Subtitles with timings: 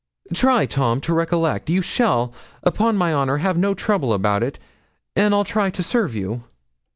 [0.33, 4.57] Try, Tom, to recollect; you shall, upon my honour, have no trouble about it,
[5.15, 6.43] and I'll try to serve you.'